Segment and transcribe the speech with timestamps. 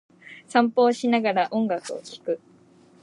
[0.47, 2.39] 散歩をしながら、音楽を聴く。